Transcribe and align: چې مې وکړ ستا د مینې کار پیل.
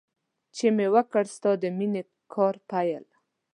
چې 0.55 0.65
مې 0.75 0.87
وکړ 0.95 1.23
ستا 1.35 1.51
د 1.61 1.63
مینې 1.77 2.01
کار 2.33 2.55
پیل. 2.69 3.03